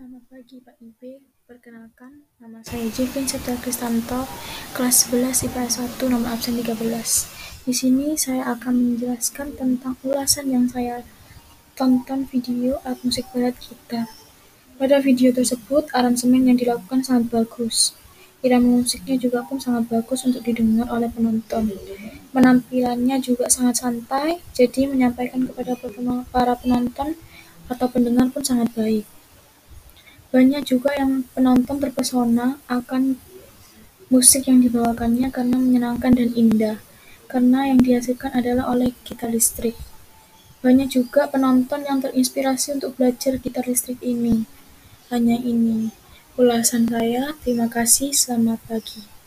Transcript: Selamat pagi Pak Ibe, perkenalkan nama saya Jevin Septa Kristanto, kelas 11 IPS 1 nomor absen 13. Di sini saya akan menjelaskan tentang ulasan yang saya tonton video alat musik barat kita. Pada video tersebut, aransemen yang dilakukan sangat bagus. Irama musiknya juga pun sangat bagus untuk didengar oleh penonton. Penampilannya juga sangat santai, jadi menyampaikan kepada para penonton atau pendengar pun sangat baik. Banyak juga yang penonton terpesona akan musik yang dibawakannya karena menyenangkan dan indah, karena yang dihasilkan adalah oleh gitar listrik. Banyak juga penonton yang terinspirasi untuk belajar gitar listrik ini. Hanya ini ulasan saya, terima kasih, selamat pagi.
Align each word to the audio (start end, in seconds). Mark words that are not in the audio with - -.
Selamat 0.00 0.32
pagi 0.32 0.56
Pak 0.64 0.80
Ibe, 0.80 1.20
perkenalkan 1.44 2.24
nama 2.40 2.64
saya 2.64 2.88
Jevin 2.88 3.28
Septa 3.28 3.52
Kristanto, 3.60 4.24
kelas 4.72 5.12
11 5.12 5.44
IPS 5.44 6.00
1 6.00 6.08
nomor 6.08 6.32
absen 6.32 6.56
13. 6.56 6.72
Di 7.68 7.74
sini 7.76 8.16
saya 8.16 8.48
akan 8.56 8.96
menjelaskan 8.96 9.60
tentang 9.60 10.00
ulasan 10.00 10.48
yang 10.48 10.64
saya 10.72 11.04
tonton 11.76 12.24
video 12.32 12.80
alat 12.80 12.96
musik 13.04 13.28
barat 13.36 13.52
kita. 13.60 14.08
Pada 14.80 15.04
video 15.04 15.36
tersebut, 15.36 15.92
aransemen 15.92 16.48
yang 16.48 16.56
dilakukan 16.56 17.04
sangat 17.04 17.28
bagus. 17.28 17.92
Irama 18.40 18.80
musiknya 18.80 19.20
juga 19.20 19.44
pun 19.44 19.60
sangat 19.60 19.84
bagus 19.84 20.24
untuk 20.24 20.40
didengar 20.48 20.88
oleh 20.88 21.12
penonton. 21.12 21.76
Penampilannya 22.32 23.20
juga 23.20 23.52
sangat 23.52 23.84
santai, 23.84 24.40
jadi 24.56 24.88
menyampaikan 24.88 25.44
kepada 25.44 25.76
para 26.32 26.56
penonton 26.56 27.20
atau 27.68 27.84
pendengar 27.92 28.32
pun 28.32 28.40
sangat 28.40 28.72
baik. 28.72 29.19
Banyak 30.30 30.62
juga 30.62 30.94
yang 30.94 31.26
penonton 31.34 31.82
terpesona 31.82 32.62
akan 32.70 33.18
musik 34.10 34.46
yang 34.46 34.62
dibawakannya 34.62 35.26
karena 35.30 35.58
menyenangkan 35.58 36.14
dan 36.14 36.30
indah, 36.34 36.78
karena 37.26 37.70
yang 37.70 37.82
dihasilkan 37.82 38.30
adalah 38.34 38.70
oleh 38.70 38.94
gitar 39.02 39.30
listrik. 39.30 39.74
Banyak 40.62 40.90
juga 40.94 41.26
penonton 41.26 41.82
yang 41.82 41.98
terinspirasi 41.98 42.78
untuk 42.78 42.94
belajar 42.94 43.42
gitar 43.42 43.66
listrik 43.66 43.98
ini. 44.06 44.46
Hanya 45.10 45.34
ini 45.34 45.90
ulasan 46.38 46.86
saya, 46.86 47.34
terima 47.42 47.66
kasih, 47.66 48.14
selamat 48.14 48.62
pagi. 48.70 49.19